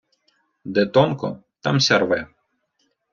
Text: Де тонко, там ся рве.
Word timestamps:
Де 0.73 0.83
тонко, 0.93 1.29
там 1.63 1.75
ся 1.85 1.99
рве. 2.01 2.21